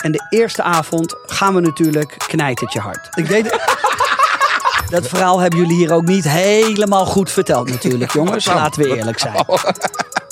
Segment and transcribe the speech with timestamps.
[0.00, 3.08] En de eerste avond gaan we natuurlijk knijtertje hard.
[3.14, 3.48] Ik weet...
[4.90, 8.46] Dat verhaal hebben jullie hier ook niet helemaal goed verteld natuurlijk, jongens.
[8.46, 9.34] Laten we eerlijk zijn.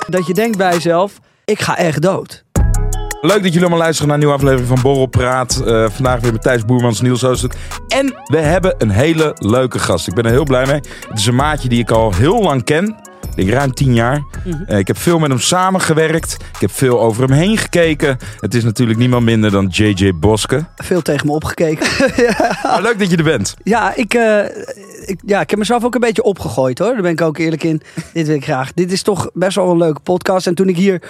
[0.08, 1.12] Dat je denkt bij jezelf,
[1.44, 2.44] ik ga echt dood.
[3.20, 5.62] Leuk dat jullie allemaal luisteren naar een nieuwe aflevering van Borrel Praat.
[5.66, 7.56] Eh, vandaag weer met Thijs Boermans, Niels Oostert.
[7.88, 10.06] En we hebben een hele leuke gast.
[10.06, 10.80] Ik ben er heel blij mee.
[11.08, 12.96] Het is een maatje die ik al heel lang ken.
[13.38, 14.22] Ik denk ruim tien jaar.
[14.66, 16.32] Eh, ik heb veel met hem samengewerkt.
[16.32, 18.18] Ik heb veel over hem heen gekeken.
[18.40, 20.64] Het is natuurlijk niemand minder dan JJ Boske.
[20.76, 21.86] Veel tegen me opgekeken.
[22.62, 23.56] Maar leuk dat je er bent.
[23.62, 24.44] Ja ik, eh,
[25.06, 26.92] ik, ja, ik heb mezelf ook een beetje opgegooid hoor.
[26.92, 27.82] Daar ben ik ook eerlijk in.
[28.12, 28.72] Dit wil ik graag.
[28.72, 30.46] Dit is toch best wel een leuke podcast.
[30.46, 31.02] En toen ik hier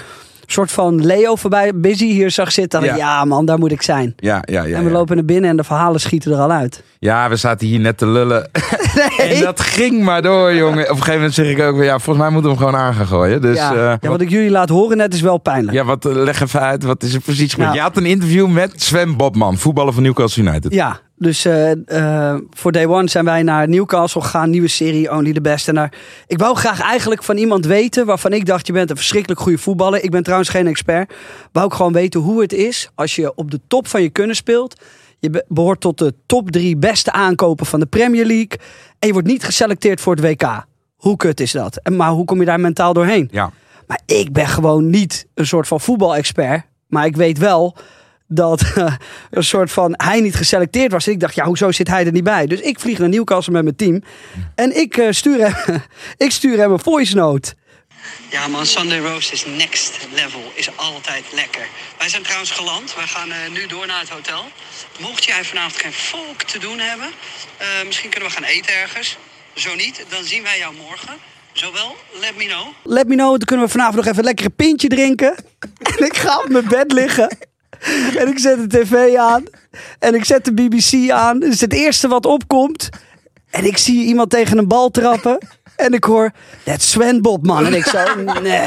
[0.52, 4.14] soort van Leo voorbij, Busy hier zag zitten, dacht ja man, daar moet ik zijn.
[4.16, 4.76] Ja, ja, ja.
[4.76, 4.96] en we ja.
[4.96, 6.82] lopen naar binnen en de verhalen schieten er al uit.
[6.98, 8.48] Ja, we zaten hier net te lullen.
[9.18, 9.34] Nee.
[9.34, 10.82] En dat ging maar door, jongen.
[10.84, 12.94] Op een gegeven moment zeg ik ook ja, volgens mij moeten we hem gewoon aan
[12.94, 13.42] gaan gooien.
[13.42, 13.74] Dus, ja.
[13.74, 15.72] eh, ja, wat ik jullie laat horen net is wel pijnlijk.
[15.72, 16.84] Ja, wat, eh, leg even uit.
[16.84, 17.68] Wat is er precies gebeurd?
[17.68, 17.74] Nou.
[17.76, 20.72] Je had een interview met Sven Bobman, voetballer van Newcastle United.
[20.72, 21.70] Ja, dus eh,
[22.32, 24.50] eh, voor Day One zijn wij naar Newcastle gegaan.
[24.50, 25.68] Nieuwe serie, Only the Best.
[25.68, 25.92] En daar,
[26.26, 28.66] ik wou graag eigenlijk van iemand weten waarvan ik dacht...
[28.66, 30.02] je bent een verschrikkelijk goede voetballer.
[30.02, 31.14] Ik ben trouwens geen expert.
[31.52, 34.36] Wou ik gewoon weten hoe het is als je op de top van je kunnen
[34.36, 34.80] speelt.
[35.18, 38.58] Je be- behoort tot de top drie beste aankopen van de Premier League.
[38.98, 40.64] En je wordt niet geselecteerd voor het WK.
[40.96, 41.80] Hoe kut is dat?
[41.82, 43.28] En, maar hoe kom je daar mentaal doorheen?
[43.30, 43.50] Ja.
[43.86, 46.62] Maar ik ben gewoon niet een soort van voetbalexpert.
[46.86, 47.76] Maar ik weet wel
[48.28, 48.62] dat
[49.30, 51.08] een soort van hij niet geselecteerd was.
[51.08, 52.46] Ik dacht, ja, hoezo zit hij er niet bij?
[52.46, 54.02] Dus ik vlieg naar Newcastle met mijn team.
[54.54, 55.82] En ik, eh, stuur, hem,
[56.26, 57.54] ik stuur hem een voice note.
[58.30, 60.52] Ja man, Sunday Roast is next level.
[60.54, 61.66] Is altijd lekker.
[61.98, 62.94] Wij zijn trouwens geland.
[62.94, 64.44] Wij gaan eh, nu door naar het hotel.
[65.00, 67.08] Mocht jij vanavond geen volk te doen hebben...
[67.56, 69.16] eh, misschien kunnen we gaan eten ergens.
[69.54, 71.14] Zo niet, dan zien wij jou morgen.
[71.52, 72.66] Zowel, let me know.
[72.84, 75.36] Let me know, dan kunnen we vanavond nog even een lekkere pintje drinken.
[75.98, 77.38] en ik ga op mijn bed liggen.
[78.18, 79.44] En ik zet de tv aan.
[79.98, 81.40] En ik zet de BBC aan.
[81.40, 82.88] Dat is het eerste wat opkomt.
[83.50, 85.38] En ik zie iemand tegen een bal trappen.
[85.76, 86.30] En ik hoor,
[86.64, 87.66] dat Sven Bobman.
[87.66, 87.98] En ik zo,
[88.42, 88.58] nee.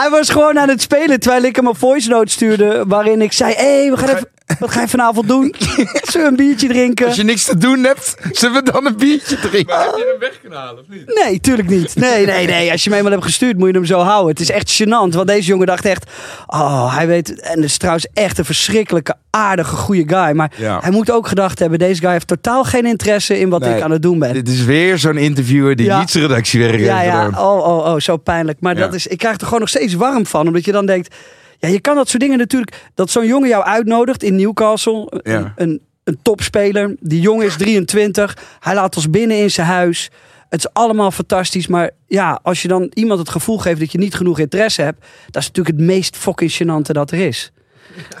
[0.00, 2.84] Hij was gewoon aan het spelen terwijl ik hem een voice note stuurde.
[2.86, 4.28] Waarin ik zei, hé, hey, we gaan even,
[4.58, 5.54] wat ga je vanavond doen?
[6.10, 7.06] Zullen we een biertje drinken?
[7.06, 9.78] Als je niks te doen hebt, zullen we dan een biertje drinken?
[9.78, 11.20] Heb je hem weg kunnen halen of niet?
[11.24, 11.94] Nee, tuurlijk niet.
[11.96, 12.70] Nee, nee, nee.
[12.72, 14.30] Als je hem eenmaal hebt gestuurd, moet je hem zo houden.
[14.30, 15.14] Het is echt gênant.
[15.14, 16.10] Want deze jongen dacht echt...
[16.46, 17.40] Oh, hij weet...
[17.40, 20.34] En het is trouwens echt een verschrikkelijke, aardige, goede guy.
[20.36, 20.78] Maar Ja.
[20.80, 21.78] hij moet ook gedacht hebben...
[21.78, 24.32] Deze guy heeft totaal geen interesse in wat Nee, ik aan het doen ben.
[24.32, 25.98] Dit is weer zo'n interviewer die Ja.
[25.98, 27.24] niet zijn redactiewerk Ja, heeft ja.
[27.24, 27.44] gedaan.
[27.44, 27.98] Oh, oh, oh.
[27.98, 28.60] Zo pijnlijk.
[28.60, 28.80] Maar Ja.
[28.80, 30.46] dat is, ik krijg er gewoon nog steeds warm van.
[30.46, 31.14] Omdat je dan denkt...
[31.60, 32.88] Ja, je kan dat soort dingen natuurlijk...
[32.94, 35.06] Dat zo'n jongen jou uitnodigt in Newcastle.
[35.08, 35.52] Een, Ja.
[35.56, 36.96] een, een topspeler.
[37.00, 38.36] Die jongen is 23.
[38.60, 40.10] Hij laat ons binnen in zijn huis.
[40.48, 41.66] Het is allemaal fantastisch.
[41.66, 45.00] Maar ja, als je dan iemand het gevoel geeft dat je niet genoeg interesse hebt.
[45.30, 47.52] Dat is natuurlijk het meest fucking gênante dat er is.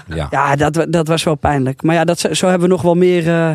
[0.06, 0.26] Ja.
[0.30, 1.82] Ja, dat, dat was wel pijnlijk.
[1.82, 3.52] Maar ja, dat, zo hebben we nog wel meer eh,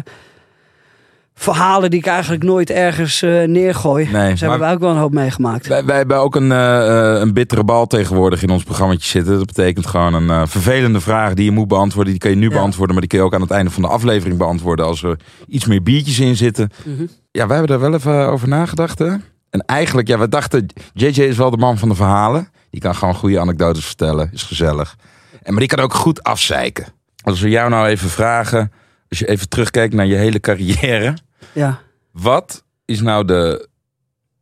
[1.38, 4.10] verhalen die ik eigenlijk nooit ergens eh, neergooi.
[4.12, 5.68] Nee, Ze hebben wij ook wel een hoop meegemaakt.
[5.68, 9.38] Wij, wij hebben ook een, eh, een bittere bal tegenwoordig in ons programma zitten.
[9.38, 12.12] Dat betekent gewoon een eh, vervelende vraag die je moet beantwoorden.
[12.12, 12.54] Die kan je nu Ja.
[12.54, 14.86] beantwoorden, maar die kun je ook aan het einde van de aflevering beantwoorden.
[14.86, 16.70] Als er iets meer biertjes in zitten.
[16.86, 17.06] Mhm.
[17.32, 19.00] Ja, wij hebben daar wel even over nagedacht.
[19.00, 19.14] Hè?
[19.50, 22.48] En eigenlijk, ja, we dachten, JJ is wel de man van de verhalen.
[22.70, 24.96] Die kan gewoon goede anekdotes vertellen, is gezellig.
[25.44, 26.86] En, maar die kan ook goed afzeiken.
[27.24, 28.72] Als we jou nou even vragen,
[29.10, 31.14] als je even terugkijkt naar je hele carrière.
[31.56, 31.82] Ja.
[32.12, 33.68] Wat is nou de,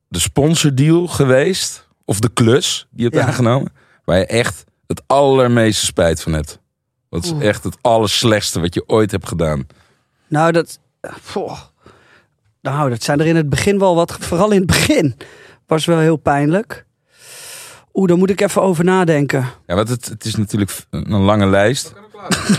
[0.07, 1.87] de sponsordeal geweest?
[2.05, 3.25] Of de klus die je hebt Ja.
[3.27, 3.71] aangenomen?
[4.05, 6.59] Waar je echt het allermeeste spijt van hebt.
[7.09, 7.47] Wat is Oeh.
[7.47, 9.67] echt het allerslechtste wat je ooit hebt gedaan?
[10.27, 10.79] Nou, dat.
[11.33, 11.59] Poh.
[12.61, 14.11] Nou, dat zijn er in het begin wel wat.
[14.19, 15.15] Vooral in het begin
[15.67, 16.85] was wel heel pijnlijk.
[17.93, 19.45] Oeh, daar moet ik even over nadenken.
[19.67, 21.93] Ja, want het, het is natuurlijk een lange lijst.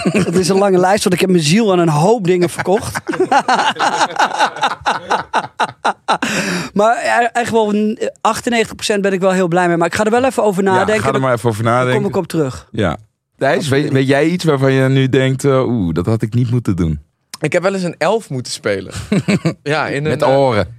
[0.02, 3.00] Het is een lange lijst, want ik heb mijn ziel aan een hoop dingen verkocht.
[6.74, 7.98] maar ja, echt wel een
[8.96, 9.76] 98% ben ik wel heel blij mee.
[9.76, 11.02] Maar ik ga er wel even over ja, nadenken.
[11.04, 12.00] ga er maar even over Daar nadenken.
[12.00, 12.68] kom ik op terug.
[12.72, 12.96] Ja.
[13.38, 16.50] Thijs, weet, weet jij iets waarvan je nu denkt, eh, oeh, dat had ik niet
[16.50, 17.00] moeten doen?
[17.40, 18.92] Ik heb wel eens een elf moeten spelen.
[19.62, 20.76] ja, in een, Met eh, oren.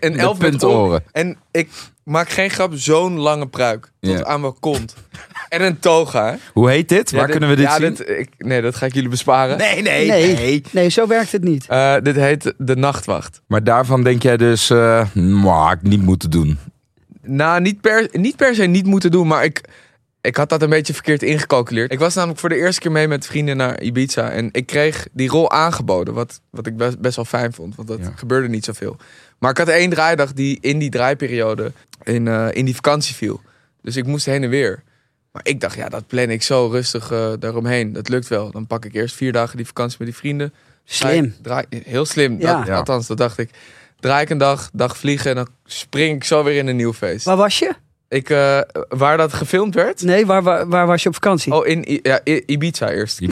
[0.00, 1.04] een elf met oren.
[1.12, 1.70] En ik
[2.04, 3.92] maak geen grap, zo'n lange pruik.
[4.00, 4.24] Tot Ja.
[4.24, 4.94] aan mijn kont.
[5.52, 6.38] En een toga.
[6.52, 7.10] Hoe heet dit?
[7.10, 7.94] Ja, Waar dit- kunnen we dit ja, zien?
[7.94, 9.58] Dit, ik, nee, dat ga ik jullie besparen.
[9.58, 10.34] Nee, nee, Nee.
[10.34, 10.62] nee.
[10.70, 11.66] Nee, zo werkt het niet.
[11.68, 13.40] Eh, dit heet De Nachtwacht.
[13.46, 15.06] Maar daarvan denk jij dus, eh
[15.44, 16.58] had ik niet moeten doen.
[17.22, 19.60] Nou, niet per, niet per se niet moeten doen, maar ik,
[20.20, 21.92] ik had dat een beetje verkeerd ingecalculeerd.
[21.92, 24.30] Ik was namelijk voor de eerste keer mee met vrienden naar Ibiza.
[24.30, 27.76] En ik kreeg die rol aangeboden, wat, wat ik best, best wel fijn vond.
[27.76, 28.12] Want dat Ja.
[28.16, 28.96] gebeurde niet zoveel.
[29.38, 31.72] Maar ik had één draaidag die in die draaiperiode
[32.02, 33.40] in, eh, in die vakantie viel.
[33.82, 34.82] Dus ik moest heen en weer.
[35.32, 37.92] Maar ik dacht, ja, dat plan ik zo rustig eh, daaromheen.
[37.92, 38.50] Dat lukt wel.
[38.50, 40.52] Dan pak ik eerst vier dagen die vakantie met die vrienden.
[40.84, 41.34] Slim.
[41.42, 42.40] Draai, heel slim.
[42.40, 42.56] Ja.
[42.58, 42.76] Dat, Ja.
[42.76, 43.50] Althans, dat dacht ik.
[44.00, 46.92] Draai ik een dag, dag vliegen en dan spring ik zo weer in een nieuw
[46.92, 47.24] feest.
[47.24, 47.72] Waar was je?
[48.08, 48.58] Ik, eh,
[48.88, 50.02] waar dat gefilmd werd?
[50.02, 51.52] Nee, waar, waar, waar was je op vakantie?
[51.54, 53.20] Oh, in ja, Ibiza eerst.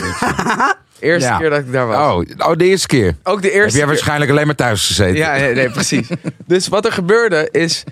[1.00, 1.38] Eerste Ja.
[1.38, 1.96] keer dat ik daar was.
[1.96, 3.17] Oh, oh, de eerste keer.
[3.23, 3.87] Ook de Heb eerste jij keer.
[3.87, 5.17] waarschijnlijk alleen maar thuis gezeten?
[5.17, 6.08] Ja, nee, nee, precies.
[6.46, 7.85] dus wat er gebeurde is...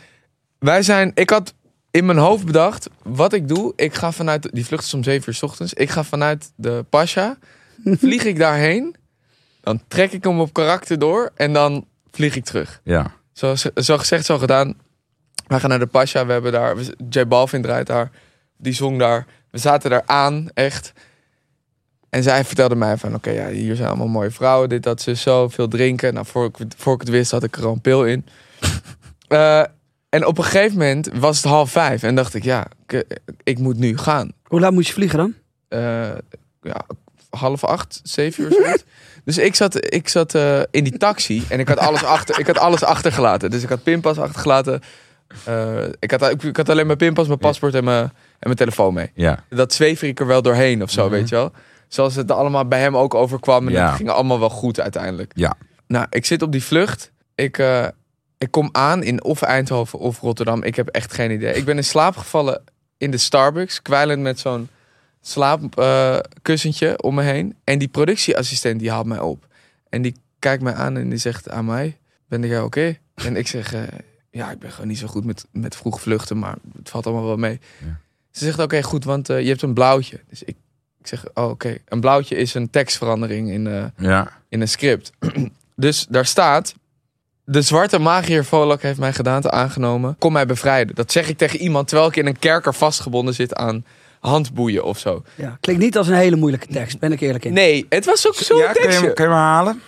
[0.59, 1.11] Wij zijn...
[1.15, 1.55] Ik had
[1.91, 2.89] in mijn hoofd bedacht...
[3.03, 4.49] Wat ik doe, ik ga vanuit...
[4.53, 5.75] Die vlucht is om 7 uur 's ochtends.
[5.75, 7.37] Ik ga vanuit de Pasha.
[7.85, 8.97] Vlieg ik daarheen.
[9.61, 11.31] Dan trek ik hem op karakter door.
[11.35, 12.81] En dan vlieg ik terug.
[12.85, 13.13] Ja.
[13.33, 14.75] Zo, zo gezegd, zo gedaan.
[15.47, 16.27] Wij gaan naar de Pasha.
[16.27, 16.77] We hebben daar...
[16.77, 18.11] we- J Balvin draait daar.
[18.57, 19.27] Die zong daar.
[19.51, 20.93] We zaten daar aan, echt.
[22.11, 23.15] En zij vertelde mij van...
[23.15, 24.69] Oké, ja, hier zijn allemaal mooie vrouwen.
[24.69, 25.49] Dit, dat, ze zo.
[25.49, 26.15] Veel drinken.
[26.15, 28.27] Nou, voor ik, voor ik het wist had ik er al een pil in.
[29.29, 29.63] Eh,
[30.09, 32.03] en op een gegeven moment was het half vijf.
[32.03, 34.33] En dacht ik, ja, ik, ik moet nu gaan.
[34.45, 35.35] Hoe laat moest je vliegen dan?
[35.69, 36.09] Eh,
[36.63, 36.81] ja,
[37.31, 38.85] half acht, zeven uur zoiets.
[39.25, 42.47] Dus ik zat, ik zat eh, in die taxi en ik had alles, achter, ik
[42.47, 43.51] had alles achtergelaten.
[43.51, 44.81] Dus ik had pinpas achtergelaten.
[45.45, 48.57] Eh, ik, had, ik, ik had alleen mijn pinpas, mijn paspoort en mijn, en mijn
[48.57, 49.11] telefoon mee.
[49.15, 49.45] Ja.
[49.49, 51.13] Dat zweef ik er wel doorheen of zo, Mhm.
[51.13, 51.53] weet je wel.
[51.89, 53.67] Zoals het allemaal bij hem ook overkwam.
[53.67, 53.87] En Ja.
[53.87, 55.33] het ging allemaal wel goed uiteindelijk.
[55.35, 55.55] Ja.
[55.87, 57.13] Nou, ik zit op die vlucht.
[57.35, 57.87] Ik, eh,
[58.39, 60.63] ik kom aan in of Eindhoven of Rotterdam.
[60.63, 61.55] Ik heb echt geen idee.
[61.55, 62.63] Ik ben in slaap gevallen
[62.97, 63.83] in de Starbucks.
[63.83, 64.69] Kwijlend met zo'n
[65.21, 67.57] slaapkussentje om me heen.
[67.65, 69.47] En die productieassistent die haalt mij op.
[69.89, 71.97] En die kijkt mij aan en die zegt aan mij...
[72.29, 72.99] Ben jij oké?
[73.15, 73.73] En ik zeg...
[73.75, 73.83] eh,
[74.31, 76.39] ja, ik ben gewoon niet zo goed met, met vroeg vluchten.
[76.39, 77.61] Maar het valt allemaal wel mee.
[77.85, 78.01] Ja.
[78.31, 80.21] Ze zegt, oké, goed, want eh, je hebt een blauwtje.
[80.29, 80.57] Dus ik,
[81.01, 81.77] ik zeg, oh, oké.
[81.85, 84.33] Een blauwtje is een tekstverandering in, eh, Ja.
[84.49, 85.11] in een script.
[85.77, 86.75] dus daar staat...
[87.51, 90.17] De zwarte magier Volok heeft mijn gedaante aangenomen.
[90.19, 90.95] Kom mij bevrijden.
[90.95, 93.85] Dat zeg ik tegen iemand terwijl ik in een kerker vastgebonden zit aan
[94.21, 95.23] handboeien of zo.
[95.35, 97.53] Ja, klinkt niet als een hele moeilijke tekst, ben ik eerlijk in.
[97.53, 99.05] Nee, het was ook zo'n ja, kun je, tekstje.
[99.05, 99.83] hem- kun je hem halen?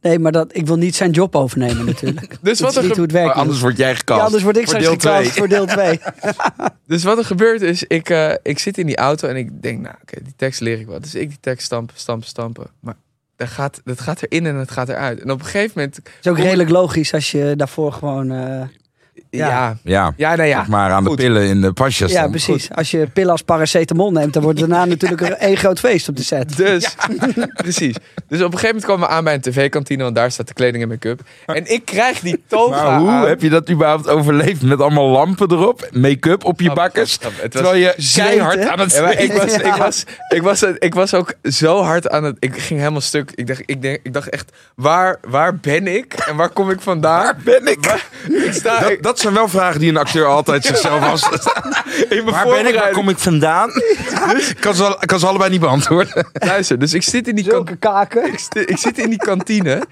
[0.00, 2.36] Nee, maar dat, ik wil niet zijn job overnemen natuurlijk.
[2.42, 3.30] Dus wat, is er niet hoe het werkt.
[3.34, 4.18] Oh, anders word jij gekast.
[4.18, 5.32] ja, anders word ik straks deel gekast twee.
[5.32, 6.00] voor deel 2.
[6.86, 9.80] dus wat er gebeurt is, ik, eh, ik zit in die auto en ik denk,
[9.80, 11.00] nou oké, die tekst leer ik wel.
[11.00, 12.66] Dus ik die tekst stampen, stampen, stampen.
[12.80, 12.96] Maar
[13.36, 15.20] dat gaat, dat gaat erin en het gaat eruit.
[15.20, 16.00] En op een gegeven moment...
[16.20, 18.30] is ook redelijk logisch als je daarvoor gewoon...
[18.30, 18.62] eh,
[19.30, 19.76] Ja, Ja.
[19.82, 20.64] ja, Ja, nou ja.
[20.68, 21.16] maar aan goed.
[21.16, 22.30] de pillen in de pasjes ja, dan.
[22.30, 22.68] precies.
[22.74, 26.16] Als je pillen als paracetamol neemt, dan wordt daarna natuurlijk een één groot feest op
[26.16, 26.56] de set.
[26.56, 26.94] Dus,
[27.62, 27.96] precies.
[28.28, 30.54] Dus op een gegeven moment komen we aan bij een tv-kantine, want daar staat de
[30.54, 31.20] kleding en make-up.
[31.46, 33.26] En ik krijg die toga Maar hoe aan.
[33.28, 34.62] heb je dat überhaupt overleefd?
[34.62, 37.18] Met allemaal lampen erop, make-up op je was-
[37.50, 41.32] Terwijl je keihard aan het Ja, ik, was, ik, was, ik, was, ik was ook
[41.42, 42.36] zo hard aan het...
[42.38, 43.30] Ik ging helemaal stuk.
[43.34, 46.12] Ik dacht, ik denk, ik dacht echt, waar, waar ben ik?
[46.14, 47.22] En waar kom ik vandaan?
[47.24, 48.06] Waar ben ik?
[48.28, 51.28] Ik sta Dat, ik- dat zijn wel vragen die een acteur altijd zichzelf als.
[52.24, 52.74] Waar ben ik?
[52.74, 53.70] Waar kom ik vandaan?
[54.48, 56.26] Ik kan ze, kan ze allebei niet beantwoorden.
[56.32, 57.44] Luister, dus ik zit in die.
[57.44, 58.32] Zulke kaken.
[58.66, 59.82] Ik, zit in die kantine.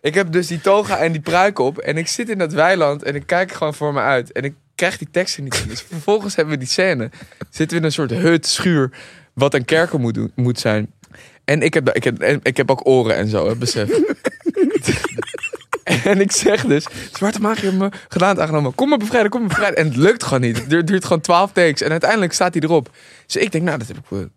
[0.00, 1.78] Ik heb dus die toga en die pruik op.
[1.78, 4.32] En ik zit in dat weiland en ik kijk gewoon voor me uit.
[4.32, 5.64] En ik krijg die teksten niet.
[5.68, 7.10] Dus vervolgens hebben we die scène.
[7.50, 8.90] Zitten we in een soort hut, schuur.
[9.34, 10.92] Wat een kerker moet, doen, moet zijn.
[11.44, 13.88] En ik heb, ik, heb, en ik heb ook oren en zo, hè, besef.
[16.04, 18.74] En ik zeg dus, Zwarte Magier heeft me gedaan aangenomen.
[18.74, 19.78] Kom maar bevrijden, kom maar bevrijden.
[19.78, 20.66] En het lukt gewoon niet.
[20.70, 21.82] Het duurt, gewoon twaalf takes.
[21.82, 22.90] En uiteindelijk staat hij erop.
[23.26, 24.28] Dus ik denk, nou, dat heb ik wel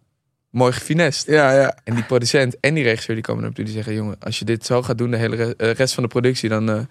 [0.49, 1.27] mooi gefinest.
[1.27, 1.77] Ja, ja.
[1.83, 3.65] En die producent en die regisseur die komen me toe.
[3.65, 6.09] Die zeggen, jongen, als je dit zo gaat doen, de hele eh, rest van de
[6.09, 6.87] productie, dan eh, Kan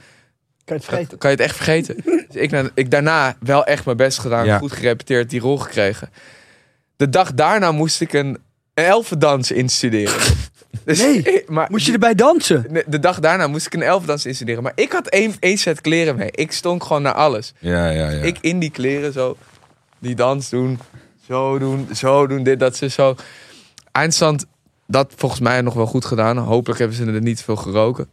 [0.65, 1.19] je het vergeten?
[1.19, 1.97] kan je het echt vergeten.
[2.29, 4.59] dus ik, ik daarna wel echt mijn best gedaan, Ja.
[4.59, 6.11] goed gerepeteerd, die rol gekregen.
[6.97, 8.39] De dag daarna moest ik een
[8.75, 10.21] elfendans instuderen.
[10.85, 12.67] Dus, Nee, maar Moest je erbij dansen?
[12.71, 14.63] de, de dag daarna moest ik een elfendans instuderen.
[14.63, 16.31] Maar ik had één, één set kleren mee.
[16.31, 17.53] Ik stond gewoon naar alles.
[17.59, 18.23] Ja, ja, ja.
[18.23, 19.37] Ik in die kleren zo
[19.99, 20.79] die dans doen,
[21.27, 23.15] zo doen, zo doen, dit, dat, ze zo.
[23.91, 24.45] Eindstand,
[24.87, 26.39] dat volgens mij nog wel goed gedaan.
[26.39, 28.09] Hopelijk hebben ze er niet veel geroken.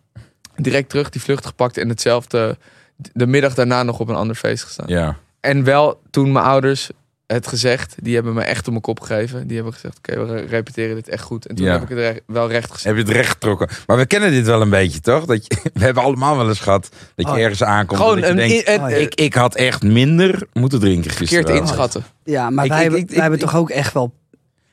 [0.56, 2.58] Direct terug, die vlucht gepakt en hetzelfde
[2.96, 4.88] de middag daarna nog op een ander feest gestaan.
[4.88, 5.18] Ja.
[5.40, 6.90] En wel toen mijn ouders
[7.34, 7.96] het gezegd.
[8.02, 9.48] Die hebben me echt op mijn kop gegeven.
[9.48, 11.46] Die hebben gezegd, oké, we re- repeteren dit echt goed.
[11.48, 11.72] En toen Ja.
[11.72, 12.84] heb ik het wel recht gezet.
[12.86, 13.70] Heb je het recht getrokken?
[13.88, 15.26] Maar we kennen dit wel een beetje, toch?
[15.26, 17.40] Dat je, we hebben allemaal wel eens gehad dat je Oh.
[17.40, 18.00] ergens aankomt.
[18.00, 21.12] Gewoon en dat je een, denkt, een, Oh, ik, ik had echt minder moeten drinken
[21.12, 21.44] gisteren.
[21.46, 22.04] verkeerd inschatten.
[22.24, 24.14] Ja, maar Ik- wij, ik- hebben, ik- wij ik- hebben ik- toch ook echt wel,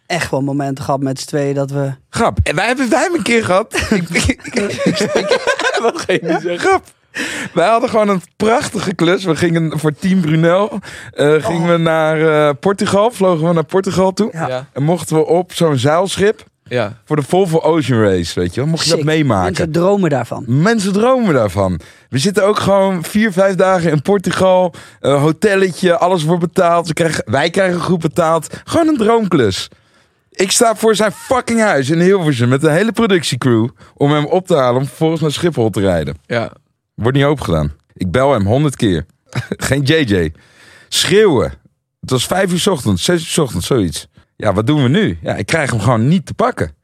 [0.06, 1.92] echt wel momenten gehad met z'n tweeën dat we...
[2.10, 2.38] Grap.
[2.42, 3.74] En wij hebben, wij hebben een keer gehad.
[3.90, 6.58] ik, ik, ik- wat ga je niet zeggen?
[6.58, 6.84] Grap.
[7.54, 9.24] Wij hadden gewoon een prachtige klus.
[9.24, 10.78] We gingen voor Team Brunel.
[11.14, 13.10] eh, gingen we naar eh, Portugal.
[13.10, 14.28] Vlogen we naar Portugal toe.
[14.32, 14.48] Ja.
[14.48, 14.66] Ja.
[14.72, 16.44] En mochten we op zo'n zeilschip.
[16.64, 16.92] ja.
[17.04, 18.70] Voor de Volvo Ocean Race, weet je wel.
[18.70, 19.42] Mocht je dat meemaken.
[19.44, 20.44] Mensen dromen daarvan.
[20.46, 21.80] Mensen dromen daarvan.
[22.08, 24.74] We zitten ook gewoon vier, vijf dagen in Portugal.
[25.00, 26.86] Een hotelletje, alles wordt betaald.
[26.88, 28.60] We krijgen, wij krijgen goed betaald.
[28.64, 29.68] Gewoon een droomklus.
[30.30, 33.68] Ik sta voor zijn fucking huis in Hilversum met een hele productiecrew.
[33.94, 36.16] Om hem op te halen om vervolgens naar Schiphol te rijden.
[36.26, 36.52] ja.
[36.96, 37.72] Wordt niet opengedaan.
[37.92, 39.06] Ik bel hem honderd keer.
[39.68, 40.32] Geen JJ.
[40.88, 41.52] Schreeuwen.
[42.00, 44.08] Het was vijf uur 's ochtends, zes uur 's ochtends, zoiets.
[44.36, 45.18] Ja, wat doen we nu?
[45.22, 46.74] Ja, ik krijg hem gewoon niet te pakken.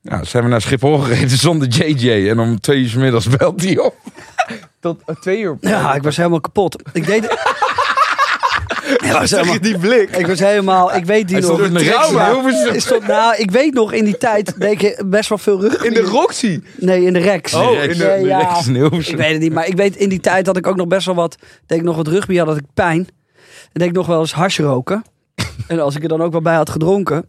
[0.00, 2.30] Ja, zijn we naar Schiphol gereden zonder JJ.
[2.30, 3.94] En om twee uur 's middags belt hij op.
[4.80, 5.56] Tot eh, twee uur.
[5.60, 6.82] Ja, ik was helemaal kapot.
[6.92, 7.22] Ik deed...
[9.04, 10.16] Ja, was helemaal, die blik?
[10.16, 10.94] ik was helemaal...
[10.94, 12.80] Ik weet die Hij nog.
[12.80, 15.84] stond nou, ik weet nog in die tijd deed ik best wel veel rug.
[15.84, 16.60] In de Roxy.
[16.76, 17.54] Nee, in de Rex.
[17.54, 18.38] Oh, in de, Nee, de ja.
[18.38, 19.12] rechts in Hilversum.
[19.12, 21.06] Ik weet het niet, maar ik weet in die tijd dat ik ook nog best
[21.06, 21.36] wel wat...
[21.66, 22.98] deed ik nog wat rugby, had, had ik pijn.
[22.98, 25.04] En deed ik nog wel eens hash roken.
[25.68, 27.28] en als ik er dan ook wel bij had gedronken...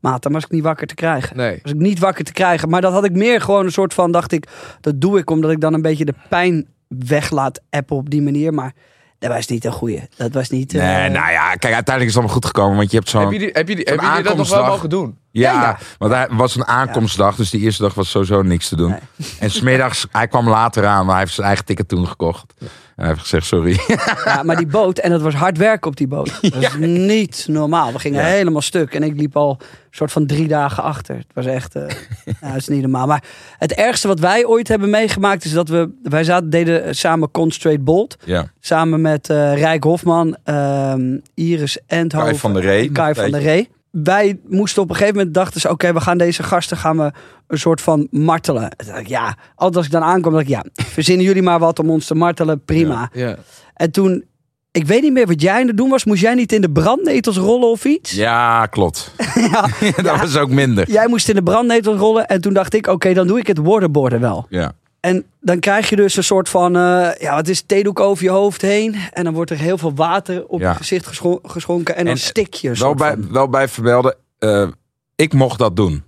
[0.00, 1.36] Maat, dan was ik niet wakker te krijgen.
[1.36, 1.58] Nee.
[1.62, 2.68] Was ik niet wakker te krijgen.
[2.68, 4.46] Maar dat had ik meer gewoon een soort van, dacht ik...
[4.80, 8.54] Dat doe ik omdat ik dan een beetje de pijn weglaat appen op die manier.
[8.54, 8.72] Maar
[9.20, 10.08] dat was niet een goeie.
[10.16, 10.74] Dat was niet...
[10.74, 12.76] eh, Nee, nou ja, kijk, uiteindelijk is het allemaal goed gekomen.
[12.76, 13.20] Want je hebt zo'n...
[13.22, 15.18] Heb je, die, heb je, die, zo'n heb je dat nog wel mogen doen?
[15.30, 15.78] Ja, Ja, ja.
[15.98, 18.90] want hij was een aankomstdag, dus die eerste dag was sowieso niks te doen.
[18.90, 19.28] Nee.
[19.38, 22.52] En smiddags, hij kwam later aan, maar hij heeft zijn eigen ticket toen gekocht.
[23.00, 23.78] Hij heeft gezegd, sorry.
[24.24, 26.38] Ja, maar die boot, en dat was hard werken op die boot.
[26.40, 27.92] Dat is niet normaal.
[27.92, 28.26] We gingen Ja.
[28.28, 28.94] helemaal stuk.
[28.94, 31.16] En ik liep al een soort van drie dagen achter.
[31.16, 31.82] Het was echt, eh
[32.40, 33.06] ja, dat is niet normaal.
[33.06, 33.22] Maar
[33.58, 37.84] het ergste wat wij ooit hebben meegemaakt is dat we, wij zaten, deden samen Constraight
[37.84, 38.16] Bolt.
[38.24, 42.28] Ja, Samen met eh Rijk Hofman, ehm, Iris Endhoven.
[42.28, 42.90] Kai van der Ree.
[42.92, 43.40] Kai van der.
[43.40, 43.68] Ree.
[43.90, 47.12] Wij moesten op een gegeven moment dachten ze, oké, we gaan deze gasten gaan we
[47.46, 48.70] een soort van martelen.
[48.98, 50.64] Ik, ja, altijd als ik dan aankom, dacht ik, ja,
[50.96, 53.10] verzinnen jullie maar wat om ons te martelen, prima.
[53.12, 53.36] Ja.
[53.74, 54.24] En toen,
[54.70, 56.04] ik weet niet meer wat jij aan het doen was.
[56.04, 58.12] Moest jij niet in de brandnetels rollen of iets?
[58.12, 59.12] ja klopt.
[59.50, 59.68] Ja.
[60.02, 60.90] dat was ook minder.
[60.90, 62.26] Jij moest in de brandnetels rollen.
[62.26, 64.46] En toen dacht ik, oké, dan doe ik het waterboarden wel.
[64.48, 64.72] Ja.
[65.00, 68.30] En dan krijg je dus een soort van, eh, ja, het is theedoek over je
[68.30, 68.96] hoofd heen.
[69.12, 70.70] En dan wordt er heel veel water op Ja.
[70.70, 71.96] je gezicht gescho- geschonken.
[71.96, 72.72] En dan En, stik je.
[72.72, 73.32] Wel bij, van.
[73.32, 74.68] wel bij vermelden, eh,
[75.16, 76.02] ik mocht dat doen.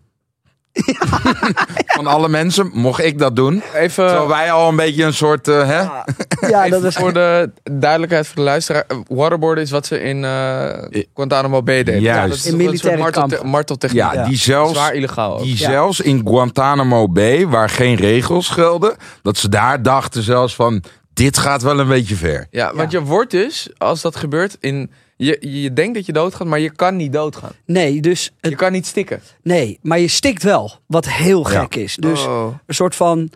[1.96, 3.62] Van alle mensen mocht ik dat doen.
[3.74, 5.80] Even, Terwijl wij al een beetje een soort, eh, hè?
[5.80, 6.04] Ja,
[6.48, 8.84] ja, dat is voor de duidelijkheid voor de luisteraar.
[9.08, 12.00] Waterboarden is wat ze in eh Guantanamo Bay deden.
[12.00, 12.20] Juist.
[12.22, 14.00] Ja, dat is In militaire martelte- marteltechniek.
[14.00, 14.24] Ja, Ja.
[14.24, 14.72] die zelfs...
[14.72, 15.42] Zwaar illegaal ook.
[15.42, 15.70] Die Ja.
[15.70, 20.82] zelfs in Guantanamo Bay, waar geen regels gelden, dat ze daar dachten zelfs van,
[21.14, 22.46] dit gaat wel een beetje ver.
[22.50, 24.90] Ja, want je wordt dus, als dat gebeurt, in,
[25.24, 27.52] je, je denkt dat je doodgaat, maar je kan niet doodgaan.
[27.66, 29.20] Nee, dus Je kan niet stikken.
[29.42, 30.72] nee, maar je stikt wel.
[30.86, 31.60] Wat heel Ja.
[31.60, 31.96] gek is.
[31.96, 32.54] Dus Oh.
[32.66, 33.30] een soort van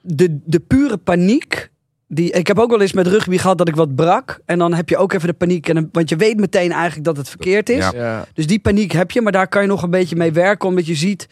[0.00, 1.70] de, de pure paniek.
[2.08, 4.40] Die, ik heb ook wel eens met rugby gehad dat ik wat brak.
[4.44, 5.68] En dan heb je ook even de paniek.
[5.68, 7.78] En, want je weet meteen eigenlijk dat het verkeerd is.
[7.78, 7.92] Ja.
[7.94, 8.24] Ja.
[8.34, 9.20] Dus die paniek heb je.
[9.20, 10.68] Maar daar kan je nog een beetje mee werken.
[10.68, 11.26] Omdat je ziet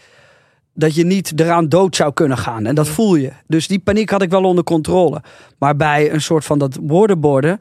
[0.74, 2.66] dat je niet eraan dood zou kunnen gaan.
[2.66, 3.30] En dat voel je.
[3.46, 5.22] Dus die paniek had ik wel onder controle.
[5.58, 7.58] Maar bij een soort van dat waterboarden.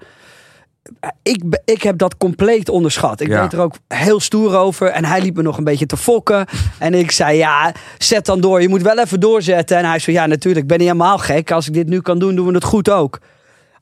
[1.24, 3.20] Ik, ik heb dat compleet onderschat.
[3.20, 3.42] Ik Ja.
[3.42, 4.88] weet er ook heel stoer over.
[4.88, 6.46] En hij liep me nog een beetje te fokken.
[6.80, 8.62] En ik zei, ja, zet dan door.
[8.62, 9.78] Je moet wel even doorzetten.
[9.78, 11.52] En hij zei, ja, natuurlijk, ik ben niet helemaal gek.
[11.52, 13.20] Als ik dit nu kan doen, doen we het goed ook.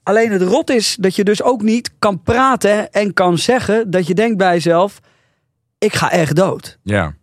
[0.03, 4.07] Alleen het rot is dat je dus ook niet kan praten en kan zeggen dat
[4.07, 4.99] je denkt bij jezelf,
[5.77, 6.77] ik ga echt dood.
[6.83, 7.15] Ja,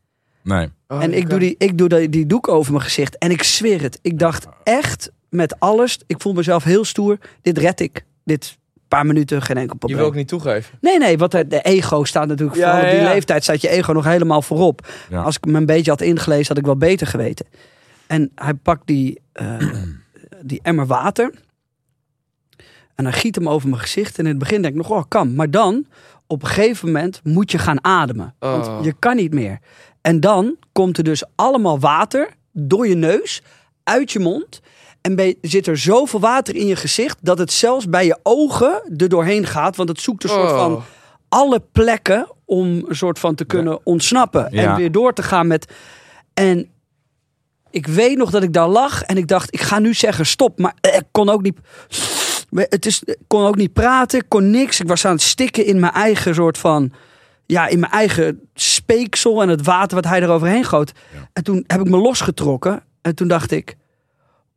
[0.42, 0.68] nee.
[0.88, 3.30] Oh, en ik kan- doe, die, ik doe die, die doek over mijn gezicht en
[3.30, 3.98] ik zweer het.
[4.02, 8.04] Ik dacht echt met alles, ik voel mezelf heel stoer, dit red ik.
[8.24, 8.58] Dit
[8.94, 9.98] paar minuten, geen enkel Je probleem.
[9.98, 10.78] wil ook niet toegeven.
[10.80, 13.12] Nee, nee, want de, de ego staat natuurlijk, Ja, vooral op die ja, ja.
[13.12, 14.88] leeftijd staat je ego nog helemaal voorop.
[15.10, 15.22] Ja.
[15.22, 17.46] Als ik me een beetje had ingelezen, had ik wel beter geweten.
[18.06, 19.56] En hij pakt die, eh,
[20.50, 21.34] die emmer water.
[22.94, 24.18] En hij giet hem over mijn gezicht.
[24.18, 25.34] En in het begin denk ik nog, oh, kan.
[25.34, 25.86] Maar dan,
[26.26, 28.34] op een gegeven moment, moet je gaan ademen.
[28.40, 28.50] Oh.
[28.50, 29.58] Want je kan niet meer.
[30.00, 33.42] En dan komt er dus allemaal water door je neus,
[33.84, 34.60] uit je mond.
[35.04, 39.08] En zit er zoveel water in je gezicht, dat het zelfs bij je ogen er
[39.08, 39.76] doorheen gaat.
[39.76, 40.58] Want het zoekt een soort Oh.
[40.58, 40.82] van
[41.28, 44.50] alle plekken om een soort van te kunnen ontsnappen.
[44.50, 45.72] En weer door te gaan met...
[46.34, 46.68] En
[47.70, 50.58] ik weet nog dat ik daar lag en ik dacht, ik ga nu zeggen stop.
[50.58, 51.58] Maar ik kon ook niet...
[52.54, 54.80] Het is, ik kon ook niet praten, ik kon niks.
[54.80, 56.92] Ik was aan het stikken in mijn eigen soort van...
[57.46, 60.92] Ja, in mijn eigen speeksel en het water wat hij eroverheen goot.
[61.32, 62.82] En toen heb ik me losgetrokken.
[63.02, 63.76] En toen dacht ik...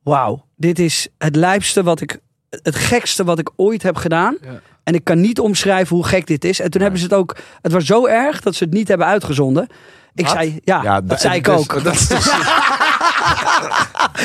[0.07, 2.19] Wauw, dit is het lijpste wat ik...
[2.49, 4.37] Het gekste wat ik ooit heb gedaan.
[4.41, 4.61] Ja.
[4.83, 6.59] En ik kan niet omschrijven hoe gek dit is.
[6.59, 7.37] En toen hebben ze het ook...
[7.61, 9.67] Het was zo erg dat ze het niet hebben uitgezonden.
[10.17, 10.59] Ik zei...
[10.63, 11.83] Ja, Ja, dat da- zei ik dus- ook.
[11.83, 12.31] dat is dus-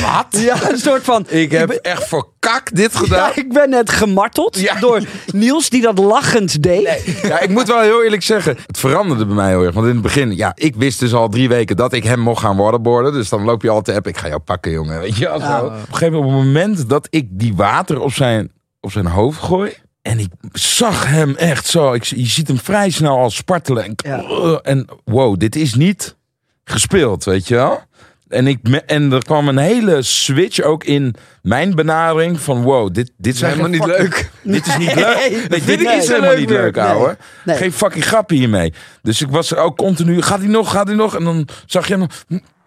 [0.02, 0.26] Wat?
[0.40, 1.26] Ja, een soort van...
[1.28, 3.18] Ik heb ben- echt voor kak dit gedaan.
[3.28, 4.74] Ja, ik ben net gemarteld Ja.
[4.80, 5.00] door
[5.32, 7.18] Niels die dat lachend deed.
[7.22, 9.74] Ja, ik moet wel heel eerlijk zeggen, het veranderde bij mij heel erg.
[9.74, 12.40] Want in het begin, ja, ik wist dus al drie weken dat ik hem mocht
[12.40, 13.12] gaan waterboarden.
[13.12, 15.00] Dus dan loop je altijd app, ik ga jou pakken, jongen.
[15.00, 15.24] Weet je.
[15.38, 15.62] Ja.
[15.64, 19.06] Op een gegeven moment, op het moment dat ik die water op zijn, op zijn
[19.06, 19.72] hoofd gooi.
[20.02, 21.92] En ik zag hem echt zo.
[21.92, 23.84] Ik, je ziet hem vrij snel al spartelen.
[23.84, 24.58] En, Ja.
[24.62, 26.16] en wow, dit is niet
[26.64, 27.80] gespeeld, weet je wel.
[28.28, 33.12] En, ik, en er kwam een hele switch ook in mijn benadering van wow, dit,
[33.16, 35.46] dit zijn helemaal niet fucking- Dit is niet leuk.
[35.48, 37.16] Nee, dit is helemaal leuk niet leuk, ouwe.
[37.44, 37.56] Nee.
[37.56, 38.72] Geen fucking grapje hiermee.
[39.02, 40.22] Dus ik was er ook continu.
[40.22, 40.70] Gaat hij nog?
[40.70, 41.16] Gaat hij nog?
[41.16, 42.06] En dan zag je hem.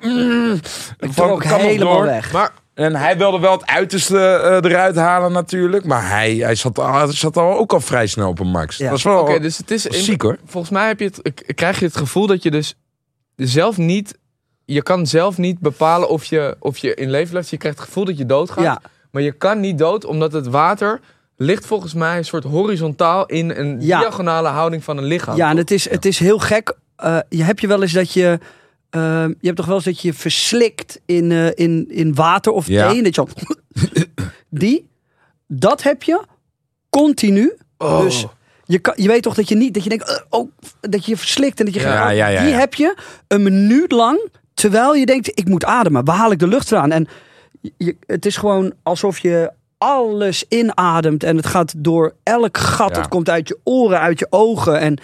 [0.01, 0.53] Mm,
[0.99, 2.03] Ik van, nog helemaal door.
[2.05, 2.31] weg.
[2.31, 5.85] Maar En hij wilde wel het uiterste eh, eruit halen natuurlijk.
[5.85, 8.77] Maar hij, hij zat, al, zat al ook al vrij snel op een max.
[8.77, 8.83] Ja.
[8.83, 9.87] Dat was wel oké, dus het is...
[9.87, 10.37] was ziek hoor.
[10.45, 12.75] Volgens mij heb je het, krijg je het gevoel dat je dus
[13.35, 14.17] zelf niet...
[14.65, 17.49] Je kan zelf niet bepalen of je, of je in leven blijft.
[17.49, 18.63] Je krijgt het gevoel dat je doodgaat.
[18.63, 20.99] Ja, Maar je kan niet dood, omdat het water
[21.37, 23.99] ligt volgens mij een soort horizontaal in een Ja.
[23.99, 25.35] diagonale houding van een lichaam.
[25.37, 26.73] ja en het is, het is heel gek.
[26.95, 28.39] Eh, je hebt je wel eens dat je...
[28.95, 32.67] eh, je hebt toch wel eens dat je verslikt in, eh, in, in water of
[32.67, 32.89] Ja.
[32.89, 33.03] thee.
[33.03, 33.25] Dat je
[34.49, 34.89] Die,
[35.47, 36.21] dat heb je
[36.89, 37.53] continu.
[37.77, 38.01] Oh.
[38.01, 38.25] Dus
[38.65, 40.49] je, kan, je weet toch dat je niet, dat je denkt, eh, oh,
[40.81, 42.95] dat je je verslikt en dat je Ja, gaat- ja, Die heb je
[43.27, 46.05] een minuut lang, terwijl je denkt, ik moet ademen.
[46.05, 46.91] Waar haal ik de lucht eraan?
[46.91, 47.07] En
[47.77, 52.95] je, het is gewoon alsof je alles inademt en het gaat door elk gat.
[52.95, 54.79] Het komt uit je oren, uit je ogen.
[54.79, 54.97] En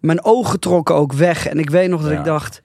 [0.00, 1.46] mijn ogen trokken ook weg.
[1.46, 2.62] En ik weet nog dat ik dacht,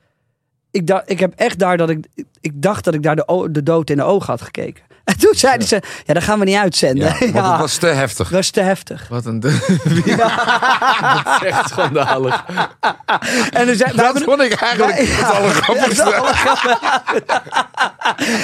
[0.74, 2.08] ik, dacht, ik heb echt daar dat ik,
[2.42, 4.84] ik dacht dat ik daar de, de dood in de ogen had gekeken.
[5.14, 7.06] En toen zeiden ze, ja, dat gaan we niet uitzenden.
[7.20, 8.30] Ja, want het was te heftig.
[8.30, 9.08] Dat is te heftig.
[9.10, 9.40] Wat een...
[9.40, 9.52] Dat
[11.42, 12.44] is echt schandalig.
[13.52, 15.92] En we Dat hebben- vond ik eigenlijk wij- het ja, allergrappigste.
[15.92, 16.78] is allergrappigste.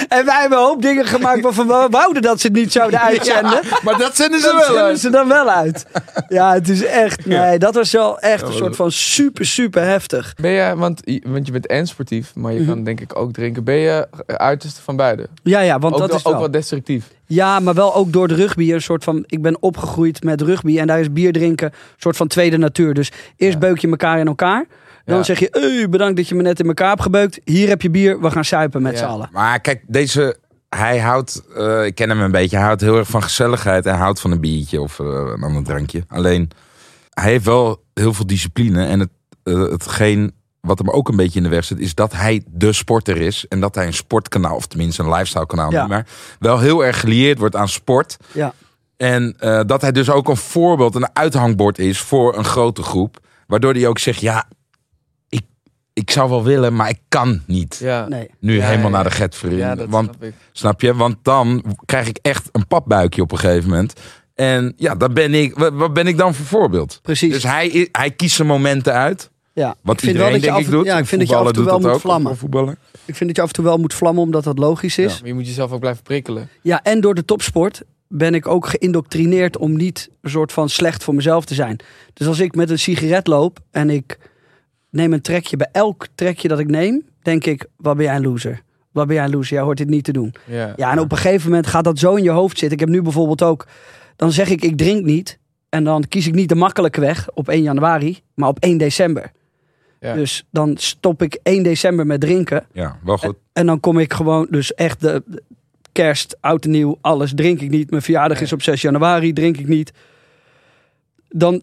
[0.08, 3.02] en wij hebben een hoop dingen gemaakt waarvan we wouden dat ze het niet zouden
[3.02, 3.60] uitzenden.
[3.84, 5.00] Maar dat zenden ze Dat wel zenden uit.
[5.00, 5.86] ze dan wel uit.
[6.30, 10.34] Ja, het is echt, nee, dat was wel echt een soort van super, super heftig.
[10.36, 12.70] Ben je, want, want je bent en sportief, maar je Mhm.
[12.70, 13.64] kan denk ik ook drinken.
[13.64, 15.28] Ben je uiterste van beide?
[15.44, 16.49] Ja, ja, want Ook, dat is ook wel.
[16.52, 17.12] Wel destructief.
[17.26, 18.74] Ja, maar wel ook door de rugby.
[18.74, 22.18] Een soort van, ik ben opgegroeid met rugby en daar is bier drinken een soort
[22.18, 22.94] van tweede natuur.
[22.94, 23.60] Dus eerst Ja.
[23.60, 24.66] beuk je elkaar in elkaar.
[25.06, 25.24] Dan Ja.
[25.24, 27.40] zeg je, hey, bedankt dat je me net in elkaar hebt gebeukt.
[27.44, 28.98] Hier heb je bier, we gaan suipen met Ja.
[29.00, 29.30] z'n allen.
[29.32, 30.38] Maar kijk, deze...
[30.76, 33.84] Hij houdt, eh, ik ken hem een beetje, hij houdt heel erg van gezelligheid.
[33.84, 36.04] Hij houdt van een biertje of eh, een ander drankje.
[36.08, 36.50] Alleen,
[37.14, 38.86] hij heeft wel heel veel discipline.
[38.86, 39.10] En het,
[39.44, 42.74] eh, hetgeen wat hem ook een beetje in de weg zit, is dat hij de
[42.74, 43.46] sporter is.
[43.48, 45.88] En dat hij een sportkanaal, of tenminste een lifestyle kanaal, Ja.
[45.88, 46.08] maar
[46.40, 48.18] wel heel erg gelieerd wordt aan sport.
[48.32, 48.54] Ja.
[48.98, 53.18] En eh, dat hij dus ook een voorbeeld, een uithangbord is voor een grote groep.
[53.48, 54.48] Waardoor hij ook zegt, ja,
[55.30, 55.42] ik,
[55.94, 57.78] ik zou wel willen, maar ik kan niet.
[57.82, 58.30] Ja, Nee.
[58.40, 59.10] Nu Ja, helemaal ja, naar de
[59.76, 60.34] dat Want snap ik.
[60.52, 60.96] Snap je?
[60.96, 63.94] Want dan krijg ik echt een papbuikje op een gegeven moment.
[64.36, 67.00] En ja, dan ben ik, wa- wat ben ik dan voor voorbeeld?
[67.02, 67.34] Precies.
[67.34, 69.30] Dus hij, hij kiest zijn momenten uit.
[69.60, 69.76] Ja.
[69.82, 70.86] Wat ik vind wel dat je af, ik doet.
[70.86, 72.32] Ja, ik vind dat je af en toe wel moet ook, vlammen.
[73.06, 75.20] Ik vind dat je af en toe wel moet vlammen omdat dat logisch is.
[75.20, 76.50] Maar je moet jezelf ook blijven prikkelen.
[76.62, 81.04] Ja, en door de topsport ben ik ook geïndoctrineerd om niet een soort van slecht
[81.04, 81.80] voor mezelf te zijn.
[82.14, 84.20] Dus als ik met een sigaret loop en ik
[84.90, 88.24] neem een trekje, bij elk trekje dat ik neem, denk ik, wat ben jij een
[88.24, 88.62] loser?
[88.92, 89.54] Wat ben jij een loser?
[89.54, 90.34] Jij hoort dit niet te doen.
[90.46, 90.74] Ja.
[90.76, 92.78] Ja, en op een gegeven moment gaat dat zo in je hoofd zitten.
[92.78, 93.68] Ik heb nu bijvoorbeeld ook,
[94.16, 95.40] dan zeg ik, ik drink niet.
[95.70, 99.32] En dan kies ik niet de makkelijke weg op 1 januari, maar op 1 december.
[100.00, 100.14] Ja.
[100.14, 102.66] Dus dan stop ik 1 december met drinken.
[102.74, 103.36] Ja, wel goed.
[103.54, 105.42] En dan kom ik gewoon, dus echt de, de
[105.92, 107.90] kerst, oud en nieuw, alles drink ik niet.
[107.90, 108.46] Mijn verjaardag Nee.
[108.46, 109.92] is op 6 januari, drink ik niet.
[111.30, 111.62] Dan,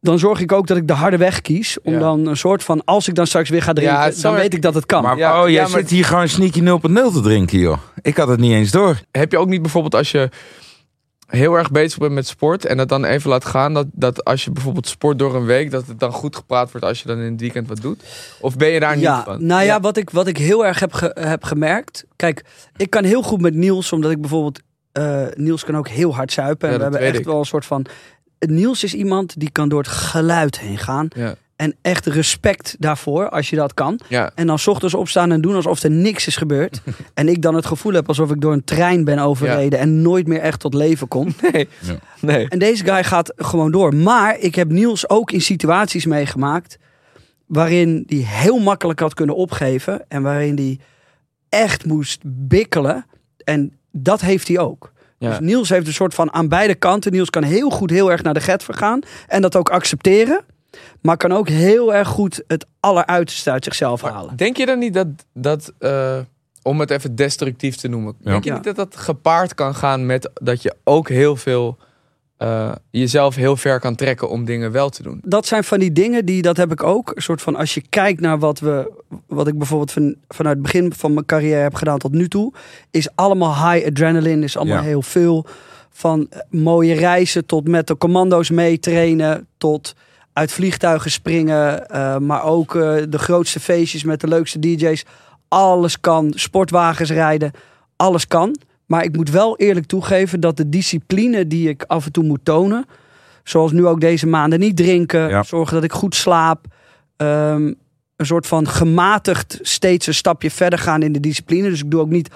[0.00, 1.80] dan zorg ik ook dat ik de harde weg kies.
[1.82, 1.98] Om Ja.
[1.98, 4.62] dan een soort van, als ik dan straks weer ga drinken, Ja, dan weet ik
[4.62, 5.02] dat het kan.
[5.02, 7.78] Maar Ja, oh, jij ja, maar- zit hier gewoon sneaky 0.0 te drinken, joh.
[8.02, 9.00] Ik had het niet eens door.
[9.10, 10.28] Heb je ook niet bijvoorbeeld als je
[11.30, 14.44] heel erg bezig bent met sport en dat dan even laat gaan, dat, dat als
[14.44, 17.18] je bijvoorbeeld sport door een week, dat het dan goed gepraat wordt als je dan
[17.18, 18.02] in het weekend wat doet?
[18.40, 19.46] Of ben je daar niet ja, van?
[19.46, 22.04] nou ja, Wat, ik, wat ik heel erg heb, ge- heb gemerkt.
[22.16, 22.44] Kijk,
[22.76, 24.60] ik kan heel goed met Niels, omdat ik bijvoorbeeld.
[24.92, 26.68] eh, Niels kan ook heel hard zuipen.
[26.68, 27.24] Ja, en we hebben echt ik.
[27.24, 27.86] wel een soort van.
[28.38, 31.08] Niels is iemand die kan door het geluid heen gaan.
[31.60, 34.00] En echt respect daarvoor, als je dat kan.
[34.08, 34.30] Ja.
[34.34, 36.80] En dan 's ochtends opstaan en doen alsof er niks is gebeurd.
[37.14, 40.26] en ik dan het gevoel heb alsof ik door een trein ben overreden en nooit
[40.26, 41.34] meer echt tot leven kom.
[41.52, 41.68] Nee.
[41.80, 41.98] Ja.
[42.20, 42.48] Nee.
[42.48, 43.94] En deze guy gaat gewoon door.
[43.94, 46.78] Maar ik heb Niels ook in situaties meegemaakt
[47.46, 50.78] waarin hij heel makkelijk had kunnen opgeven en waarin hij
[51.48, 53.06] echt moest bikkelen.
[53.44, 54.92] En dat heeft hij ook.
[55.18, 55.28] Ja.
[55.28, 57.12] Dus Niels heeft een soort van aan beide kanten.
[57.12, 60.44] Niels kan heel goed heel erg naar de get vergaan en dat ook accepteren.
[61.00, 64.36] Maar kan ook heel erg goed het alleruiterste uit zichzelf halen.
[64.36, 66.18] Denk je dan niet dat, dat eh,
[66.62, 68.30] om het even destructief te noemen, Ja.
[68.30, 68.54] denk je Ja.
[68.56, 71.76] niet dat dat gepaard kan gaan met dat je ook heel veel
[72.36, 75.20] eh, jezelf heel ver kan trekken om dingen wel te doen?
[75.24, 77.12] dat zijn van die dingen die, dat heb ik ook.
[77.14, 78.92] Een soort van, als je kijkt naar wat we,
[79.26, 82.52] wat ik bijvoorbeeld van, vanuit het begin van mijn carrière heb gedaan tot nu toe,
[82.90, 84.82] is allemaal high adrenaline, is allemaal Ja.
[84.82, 85.46] heel veel.
[85.90, 89.94] Van eh, mooie reizen tot met de commando's meetrainen, tot
[90.32, 95.04] uit vliegtuigen springen, eh, maar ook eh, de grootste feestjes met de leukste DJ's.
[95.48, 97.52] Alles kan, sportwagens rijden,
[97.96, 98.56] alles kan.
[98.86, 102.44] Maar ik moet wel eerlijk toegeven dat de discipline die ik af en toe moet
[102.44, 102.84] tonen,
[103.44, 105.42] zoals nu ook deze maanden, niet drinken, Ja.
[105.42, 106.64] zorgen dat ik goed slaap,
[107.16, 107.72] ehm,
[108.16, 111.68] een soort van gematigd steeds een stapje verder gaan in de discipline.
[111.70, 112.28] Dus ik doe ook niet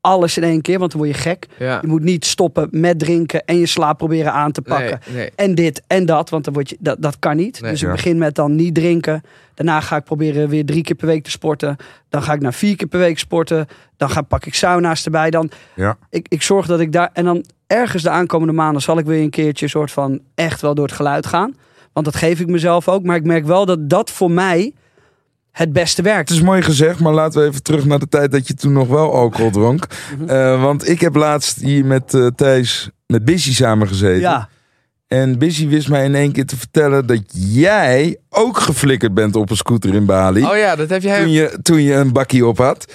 [0.00, 1.46] alles in één keer, want dan word je gek.
[1.58, 1.78] Ja.
[1.80, 5.00] Je moet niet stoppen met drinken en je slaap proberen aan te pakken.
[5.06, 5.30] Nee, nee.
[5.36, 7.60] En dit en dat, want dan word je, dat, dat kan niet.
[7.60, 7.70] Nee.
[7.70, 7.94] dus ik Ja.
[7.94, 9.22] begin met dan niet drinken.
[9.54, 11.76] Daarna ga ik proberen weer drie keer per week te sporten.
[12.08, 13.66] Dan ga ik naar vier keer per week sporten.
[13.96, 15.30] Dan ga, pak ik sauna's erbij.
[15.30, 15.96] Dan, Ja.
[16.10, 17.10] ik, ik zorg dat ik daar...
[17.12, 19.68] En dan ergens de aankomende maanden zal ik weer een keertje...
[19.68, 21.54] soort van echt wel door het geluid gaan.
[21.92, 23.02] Want dat geef ik mezelf ook.
[23.04, 24.72] Maar ik merk wel dat dat voor mij
[25.52, 26.28] het beste werkt.
[26.28, 28.72] Het is mooi gezegd, maar laten we even terug naar de tijd dat je toen
[28.72, 29.86] nog wel alcohol dronk.
[30.18, 30.28] Mhm.
[30.30, 34.20] Eh, want ik heb laatst hier met eh, Thijs, met Busy samengezeten.
[34.20, 34.48] Ja,
[35.08, 39.50] En Busy wist mij in één keer te vertellen dat jij ook geflikkerd bent op
[39.50, 40.44] een scooter in Bali.
[40.44, 41.20] Oh ja, dat heb jij.
[41.22, 42.92] toen, je, toen je een bakkie op had.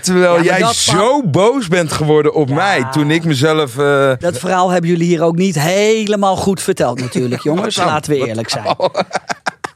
[0.00, 2.54] Terwijl Ja, jij zo boos bent geworden op Ja.
[2.54, 2.86] mij.
[2.90, 3.78] Toen ik mezelf...
[3.78, 7.76] eh, dat verhaal hebben jullie hier ook niet helemaal goed verteld natuurlijk, jongens.
[7.76, 7.88] nou?
[7.88, 8.64] Laten we eerlijk zijn.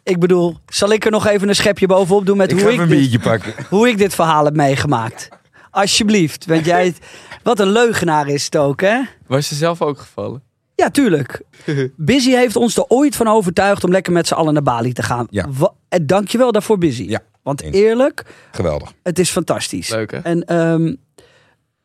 [0.04, 2.88] Ik bedoel, zal ik er nog even een schepje bovenop doen met ik hoe ik,
[2.88, 3.54] dit, pakken.
[3.68, 5.28] hoe ik dit verhaal heb meegemaakt?
[5.70, 6.84] Alsjeblieft, want jij...
[6.86, 6.98] het-
[7.42, 9.00] Wat een leugenaar is het ook, hè?
[9.26, 10.42] Was je zelf ook gevallen?
[10.74, 11.42] Ja, tuurlijk.
[11.96, 15.02] Busy heeft ons er ooit van overtuigd om lekker met z'n allen naar Bali te
[15.02, 15.26] gaan.
[15.30, 15.46] Ja.
[15.58, 17.02] Wa- en dankjewel daarvoor, Busy.
[17.08, 17.76] Ja, Want eens.
[17.76, 18.92] eerlijk, Geweldig.
[19.02, 19.88] het is fantastisch.
[19.90, 20.18] Leuk hè?
[20.18, 20.94] En ehm,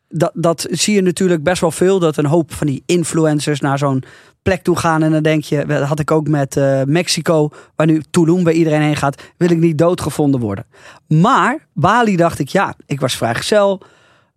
[0.10, 2.00] dat, dat zie je natuurlijk best wel veel.
[2.00, 4.04] Dat een hoop van die influencers naar zo'n
[4.48, 5.04] plek toe gaan.
[5.04, 8.54] En dan denk je, dat had ik ook met eh, Mexico, waar nu Tulum bij
[8.54, 10.66] iedereen heen gaat, wil ik niet doodgevonden worden.
[11.08, 13.82] Maar Bali dacht ik, ja, ik was vrijgezel.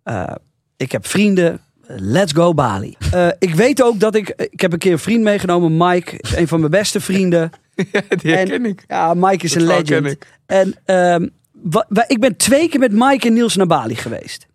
[0.03, 0.23] Eh
[0.77, 1.59] ik heb vrienden.
[1.87, 2.95] Let's go Bali.
[3.11, 6.47] Eh, ik weet ook dat ik, ik heb een keer een vriend meegenomen, Mike, een
[6.47, 7.49] van mijn beste vrienden.
[7.91, 8.83] Ja, die herken En- ik.
[8.87, 10.05] Ja, Mike is Dat een legend.
[10.05, 10.27] ik.
[10.45, 10.75] En
[11.51, 14.45] wa- wa- ik ben twee keer met Mike en Niels naar Bali geweest.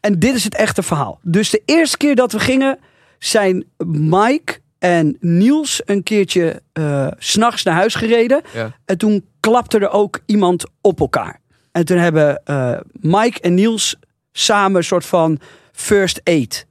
[0.00, 1.18] En dit is het echte verhaal.
[1.22, 2.78] Dus de eerste keer dat we gingen,
[3.18, 8.42] zijn Mike en Niels een keertje eh, s s'nachts naar huis gereden.
[8.54, 8.72] Ja.
[8.84, 11.40] En toen klapte er ook iemand op elkaar.
[11.72, 13.96] En toen hebben eh, Mike en Niels
[14.32, 15.38] samen een soort van
[15.72, 16.66] first aid.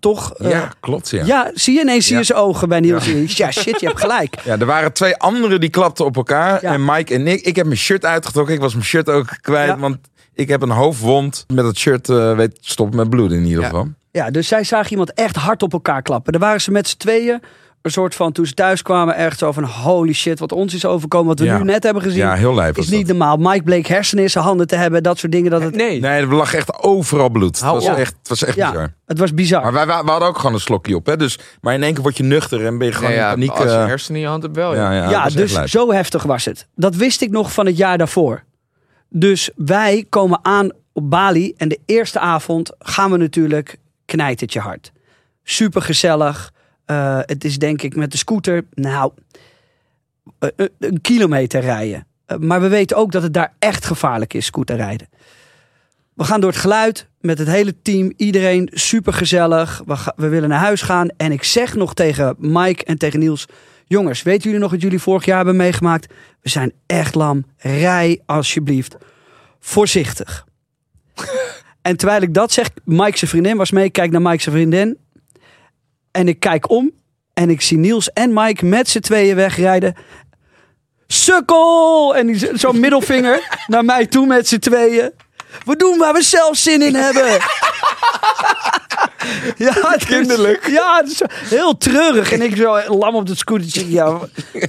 [0.00, 0.34] Toch?
[0.34, 1.10] Eh, Ja, klopt.
[1.10, 1.24] Ja.
[1.24, 2.26] ja, zie je ineens zie je Ja.
[2.26, 3.06] zijn ogen bij Niels.
[3.36, 3.50] Ja.
[3.50, 4.34] shit, je hebt gelijk.
[4.44, 6.62] Ja, er waren twee anderen die klapten op elkaar.
[6.62, 6.72] Ja.
[6.72, 7.40] En Mike en ik.
[7.40, 8.54] Ik heb mijn shirt uitgetrokken.
[8.54, 9.68] Ik was mijn shirt ook kwijt.
[9.68, 9.78] Ja.
[9.78, 9.98] Want
[10.34, 11.44] ik heb een hoofdwond.
[11.52, 13.68] Met het shirt eh weet stoppen met bloeden in ieder Ja.
[13.68, 13.88] geval.
[14.12, 16.32] Ja, dus zij zagen iemand echt hard op elkaar klappen.
[16.32, 17.42] Daar waren ze met z'n tweeën.
[17.82, 19.64] Een soort van, toen ze thuis kwamen, echt zo van...
[19.64, 21.58] holy shit, wat ons is overkomen, wat we Ja.
[21.58, 22.18] nu net hebben gezien...
[22.18, 23.16] Ja, heel lijp was is niet dat.
[23.16, 23.36] normaal.
[23.36, 25.50] Mike bleek hersenen in zijn handen te hebben, dat soort dingen.
[25.50, 26.00] Dat het, Nee.
[26.00, 27.60] Nee, er lag echt overal bloed.
[27.60, 28.94] Het was echt, het was echt ja, bizar.
[29.06, 29.62] het was bizar.
[29.62, 31.06] Maar wij, wij- we hadden ook gewoon een slokje op.
[31.06, 31.16] Hè?
[31.16, 33.50] Dus, maar in één keer word je nuchter en ben je gewoon Nee, in paniek.
[33.50, 34.74] als je eh, hersenen in je hand hebt wel.
[34.74, 34.92] Ja.
[35.10, 36.66] ja, dus zo heftig was het.
[36.74, 38.42] Dat wist ik nog van het jaar daarvoor.
[39.08, 43.76] Dus wij komen aan op Bali en de eerste avond gaan we natuurlijk
[44.12, 44.92] knijt het je hart.
[45.42, 46.52] Super gezellig.
[46.84, 49.12] Eh, het is denk ik met de scooter, nou,
[50.38, 52.06] eh, eh, een kilometer rijden.
[52.38, 55.08] Maar we weten ook dat het daar echt gevaarlijk is, scooterrijden.
[56.14, 58.12] We gaan door het geluid met het hele team.
[58.16, 59.82] Iedereen super gezellig.
[59.86, 61.08] We, we willen naar huis gaan.
[61.16, 63.46] En ik zeg nog tegen Mike en tegen Niels:
[63.86, 66.12] Jongens, weten jullie nog wat jullie vorig jaar hebben meegemaakt?
[66.40, 67.44] We zijn echt lam.
[67.56, 68.96] Rij alsjeblieft
[69.60, 70.44] voorzichtig.
[71.82, 73.84] En terwijl ik dat zeg, Mike zijn vriendin was mee.
[73.84, 74.98] Ik kijk naar Mike zijn vriendin.
[76.10, 76.90] En ik kijk om.
[77.34, 79.94] En ik zie Niels en Mike met z'n tweeën wegrijden.
[81.06, 82.16] Sukkel!
[82.16, 85.10] En die zo'n middelvinger naar mij toe met z'n tweeën.
[85.64, 87.38] We doen waar we zelf zin in hebben.
[89.56, 90.66] Ja, het is- Kinderlijk.
[90.68, 92.32] Ja, het is zo heel treurig.
[92.32, 93.90] En ik zo lam op het scootertje.
[93.90, 94.18] Ja,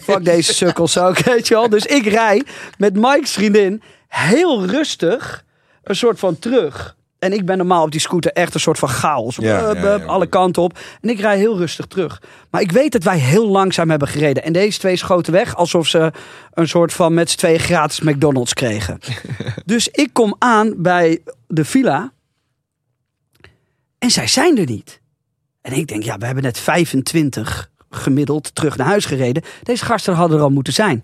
[0.02, 1.70] fuck deze sukkels ook, weet je wel.
[1.70, 2.44] Dus ik rij
[2.78, 5.44] met Mike's vriendin heel rustig
[5.84, 6.96] een soort van terug.
[7.24, 9.36] En ik ben normaal op die scooter echt een soort van chaos.
[9.36, 10.06] Ja, Bup, ja, bup, ja.
[10.06, 10.80] alle kanten op.
[11.02, 12.22] En ik rij heel rustig terug.
[12.50, 14.44] Maar ik weet dat wij heel langzaam hebben gereden.
[14.44, 16.12] En deze twee schoten weg alsof ze
[16.54, 19.00] een soort van met z'n tweeën gratis McDonald's kregen.
[19.66, 22.12] dus ik kom aan bij de villa.
[24.00, 25.02] En zij zijn er niet.
[25.62, 29.44] En ik denk, ja, we hebben net 25 gemiddeld terug naar huis gereden.
[29.64, 31.04] Deze gasten hadden er al moeten zijn.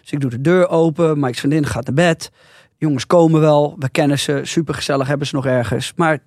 [0.00, 1.18] Dus ik doe de deur open.
[1.20, 2.30] Mike's vriendin gaat naar bed.
[2.78, 3.74] Jongens komen wel.
[3.78, 4.40] We kennen ze.
[4.42, 5.92] Supergezellig hebben ze nog ergens.
[5.96, 6.18] Maar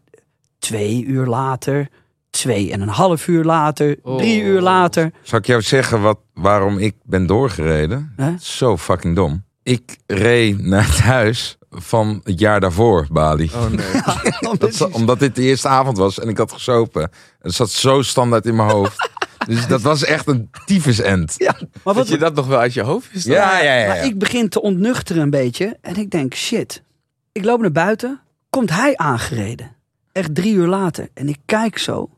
[0.59, 1.87] twee uur later,
[2.29, 4.47] twee en een half uur later, drie Oh.
[4.47, 5.11] uur later.
[5.21, 8.15] Zal ik jou zeggen wat, waarom ik ben doorgereden?
[8.39, 9.43] Zo fucking dom.
[9.63, 13.51] Ik reed naar het huis van het jaar daarvoor, Bali.
[13.55, 14.01] Oh nee.
[14.59, 17.09] Dat, omdat dit de eerste avond was en ik had gesopen.
[17.39, 19.09] Het zat zo standaard in mijn hoofd.
[19.47, 21.35] Dus dat was echt een tyfusend.
[21.37, 23.23] Ja, maar Dat wat, je dat nog wel uit je hoofd is.
[23.23, 23.35] dan?
[23.35, 23.87] Ja, ja, ja.
[23.87, 25.77] Maar ik begin te ontnuchteren een beetje.
[25.81, 26.83] En ik denk, shit.
[27.31, 28.19] Ik loop naar buiten.
[28.49, 29.75] Komt hij aangereden.
[30.11, 31.07] Echt drie uur later.
[31.13, 32.09] En ik kijk zo.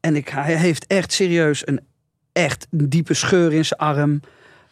[0.00, 1.80] En ik, hij heeft echt serieus een
[2.32, 4.20] echt een diepe scheur in zijn arm.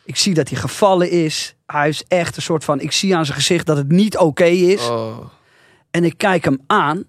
[0.04, 1.56] Ik zie dat hij gevallen is.
[1.66, 2.80] Hij is echt een soort van...
[2.80, 4.88] Ik zie aan zijn gezicht dat het niet oké is.
[4.88, 5.18] Oh.
[5.90, 7.04] En ik kijk hem aan.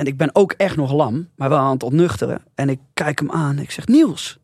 [0.00, 2.42] En ik ben ook echt nog lam, maar wel aan het ontnuchteren.
[2.54, 3.58] En ik kijk hem aan.
[3.58, 4.38] Ik zeg, Niels,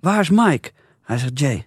[0.00, 0.70] waar is Mike?
[1.02, 1.66] Hij zegt, Jay,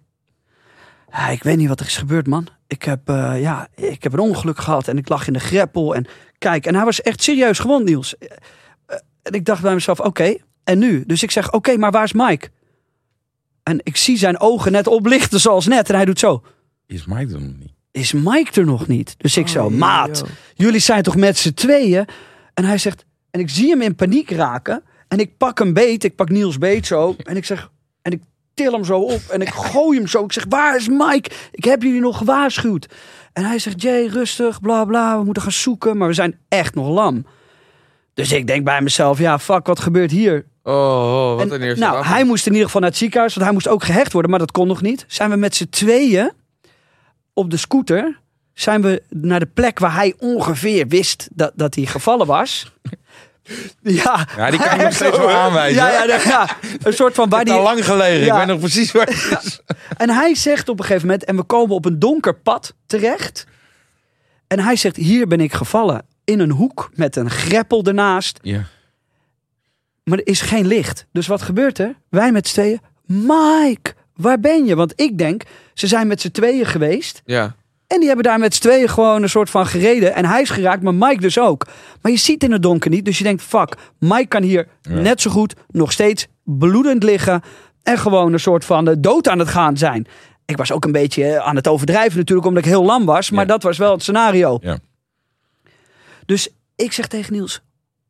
[1.11, 2.47] ja, ik weet niet wat er is gebeurd, man.
[2.67, 5.95] Ik heb, eh, ja, ik heb een ongeluk gehad en ik lag in de greppel.
[5.95, 6.05] En
[6.37, 8.17] kijk, en hij was echt serieus gewond, Niels.
[8.17, 8.27] Eh,
[8.85, 11.03] eh, En ik dacht bij mezelf, oké, en nu?
[11.05, 12.49] Dus ik zeg, oké, maar waar is Mike?
[13.63, 15.89] En ik zie zijn ogen net oplichten zoals net.
[15.89, 16.43] En hij doet zo.
[16.85, 17.73] Is Mike er nog niet?
[17.91, 19.15] Is Mike er nog niet?
[19.17, 20.29] Dus ik zo, Oh, maat, joh.
[20.53, 22.05] jullie zijn toch met z'n tweeën?
[22.59, 24.83] En hij zegt, en ik zie hem in paniek raken.
[25.07, 27.15] En ik pak hem beet, ik pak Niels beet zo.
[27.23, 28.21] En ik zeg, en ik
[28.53, 29.21] til hem zo op.
[29.31, 30.23] En ik gooi hem zo.
[30.23, 31.29] Ik zeg, waar is Mike?
[31.51, 32.87] Ik heb jullie nog gewaarschuwd.
[33.33, 35.17] En hij zegt, Jay, rustig, bla bla.
[35.17, 35.97] We moeten gaan zoeken.
[35.97, 37.25] Maar we zijn echt nog lam.
[38.13, 40.45] Dus ik denk bij mezelf, ja, fuck, wat gebeurt hier?
[40.63, 42.13] Oh, oh, wat En, een eerste nou, avond.
[42.13, 44.39] hij moest in ieder geval naar het ziekenhuis, want hij moest ook gehecht worden, maar
[44.39, 45.05] dat kon nog niet.
[45.07, 46.31] Zijn we met z'n tweeën
[47.33, 48.19] op de scooter,
[48.61, 52.71] zijn we naar de plek waar hij ongeveer wist dat, dat hij gevallen was.
[53.81, 55.83] Ja, Ja, die kan ik nog steeds wel aanwijzen.
[55.83, 56.49] ja, ja, ja, ja.
[56.83, 57.73] een soort van waar Ik heb al die.
[57.73, 58.25] lang gelegen.
[58.25, 58.31] Ja.
[58.33, 59.59] Ik weet nog precies waar het is.
[59.97, 63.45] En hij zegt op een gegeven moment, en we komen op een donker pad terecht.
[64.47, 68.39] En hij zegt: Hier ben ik gevallen in een hoek met een greppel ernaast.
[68.41, 68.63] Ja.
[70.03, 71.05] Maar er is geen licht.
[71.11, 71.95] Dus wat gebeurt er?
[72.09, 72.79] Wij met z'n tweeën.
[73.05, 74.75] Mike, waar ben je?
[74.75, 75.43] Want ik denk,
[75.73, 77.21] ze zijn met z'n tweeën geweest.
[77.25, 77.55] Ja.
[77.89, 80.15] En die hebben daar met z'n tweeën gewoon een soort van gereden.
[80.15, 81.67] En hij is geraakt, maar Mike dus ook.
[82.01, 83.05] Maar je ziet in het donker niet.
[83.05, 84.91] Dus je denkt, fuck, Mike kan hier Ja.
[84.99, 87.41] net zo goed nog steeds bloedend liggen.
[87.83, 90.07] En gewoon een soort van eh, dood aan het gaan zijn.
[90.45, 93.29] Ik was ook een beetje eh, aan het overdrijven natuurlijk, omdat ik heel lam was.
[93.31, 93.51] Maar Ja.
[93.51, 94.57] dat was wel het scenario.
[94.61, 94.79] Ja.
[96.25, 97.61] Dus ik zeg tegen Niels,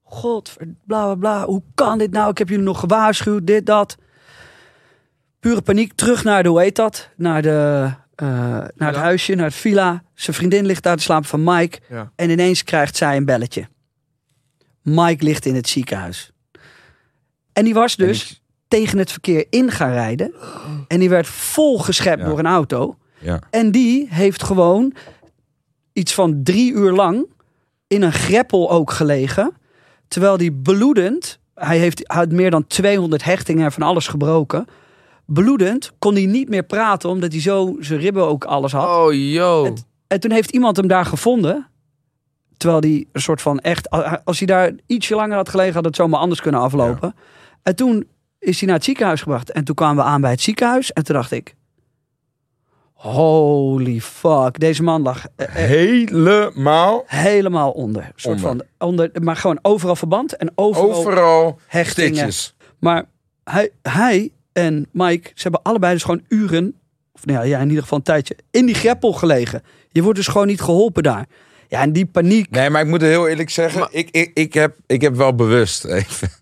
[0.03, 2.29] god, bla bla bla, hoe kan dit nou?
[2.29, 3.97] Ik heb jullie nog gewaarschuwd, dit, dat.
[5.39, 7.09] Pure paniek, terug naar de, hoe heet dat?
[7.15, 8.27] Naar, de, eh,
[8.75, 10.03] naar het huisje, naar het villa.
[10.13, 11.79] Zijn vriendin ligt daar te slapen van Mike.
[11.89, 12.11] Ja.
[12.15, 13.67] En ineens krijgt zij een belletje.
[14.81, 16.31] Mike ligt in het ziekenhuis.
[17.53, 20.33] En die was dus tegen het verkeer in gaan rijden.
[20.87, 22.25] En die werd vol geschept Ja.
[22.27, 22.97] door een auto.
[23.19, 23.39] Ja.
[23.49, 24.93] En die heeft gewoon
[25.93, 27.25] iets van drie uur lang
[27.87, 29.53] in een greppel ook gelegen.
[30.07, 34.65] Terwijl die bloedend, hij heeft hij had meer dan 200 hechtingen en van alles gebroken.
[35.33, 38.87] Bloedend kon hij niet meer praten omdat hij zo zijn ribben ook alles had.
[38.87, 39.63] Oh.
[39.63, 41.67] Het- En toen heeft iemand hem daar gevonden.
[42.57, 43.89] Terwijl hij een soort van echt,
[44.25, 47.15] als hij daar ietsje langer had gelegen, had het zomaar anders kunnen aflopen.
[47.63, 48.07] En toen
[48.39, 49.51] is hij naar het ziekenhuis gebracht.
[49.51, 50.91] En toen kwamen we aan bij het ziekenhuis.
[50.93, 51.55] En toen dacht ik,
[52.93, 58.01] holy fuck, deze man lag eh, eh, Helemaal helemaal onder.
[58.03, 58.65] Een soort Onder.
[58.77, 62.13] van onder, maar gewoon overal verband en overal, overal hechtingen.
[62.15, 62.55] stitches.
[62.79, 63.05] Maar
[63.43, 66.73] hij, hij en Mike, ze hebben allebei dus gewoon uren,
[67.11, 69.63] of nou ja, ja, in ieder geval een tijdje, in die greppel gelegen.
[69.91, 71.25] Je wordt dus gewoon niet geholpen daar.
[71.67, 72.49] Ja, en die paniek.
[72.49, 75.35] Nee, maar ik moet heel eerlijk zeggen, Maar- ik, ik, ik, heb, ik heb wel
[75.35, 76.29] bewust even.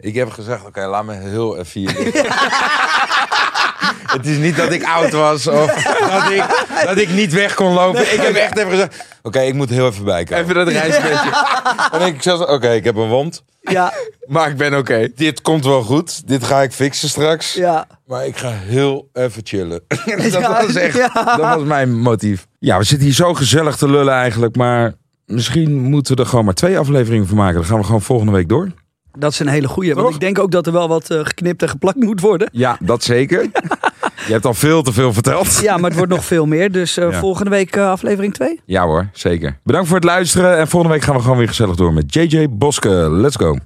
[0.00, 2.24] Ik heb gezegd, oké, laat me heel even hier liggen.
[4.12, 5.74] Het is niet dat ik oud was of
[6.10, 6.44] dat ik,
[6.84, 8.00] dat ik niet weg kon lopen.
[8.00, 10.42] Ik heb echt even gezegd, oké, ik moet heel even bijkomen.
[10.42, 11.30] Even dat reisbedje.
[11.92, 13.92] En ik zeg, oké, ik heb een wond, Ja,
[14.26, 15.08] maar ik ben oké.
[15.14, 17.52] dit komt wel goed, dit ga ik fixen straks.
[17.54, 17.86] ja.
[18.06, 19.80] Maar ik ga heel even chillen.
[20.04, 21.10] dat Ja, was echt, ja.
[21.12, 22.46] dat was mijn motief.
[22.58, 24.92] Ja, we zitten hier zo gezellig te lullen eigenlijk, maar
[25.26, 27.54] misschien moeten we er gewoon maar twee afleveringen van maken.
[27.54, 28.68] Dan gaan we gewoon volgende week door.
[29.18, 29.94] dat is een hele goeie.
[29.94, 30.14] Want Toch?
[30.14, 32.48] ik denk ook dat er wel wat eh, geknipt en geplakt moet worden.
[32.52, 33.46] Ja, dat zeker.
[34.28, 35.58] Je hebt al veel te veel verteld.
[35.62, 36.72] Ja, maar het wordt nog veel meer.
[36.72, 37.18] Dus eh, Ja.
[37.18, 38.60] volgende week eh, aflevering 2.
[38.64, 39.58] Ja hoor, zeker.
[39.64, 40.58] Bedankt voor het luisteren.
[40.58, 42.88] En volgende week gaan we gewoon weer gezellig door met JJ Boske.
[43.10, 43.58] Let's go.